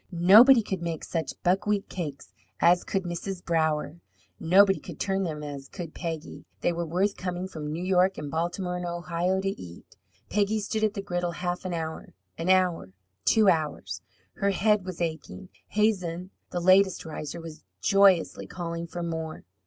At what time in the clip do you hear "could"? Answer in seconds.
0.63-0.81, 2.83-3.03, 4.79-4.99, 5.69-5.93